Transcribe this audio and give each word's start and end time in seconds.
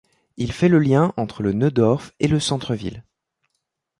Il 0.35 0.51
fait 0.51 0.67
le 0.67 0.79
lien 0.79 1.13
entre 1.15 1.43
le 1.43 1.53
Neudorf 1.53 2.09
et 2.19 2.27
le 2.27 2.39
centre-ville. 2.39 3.03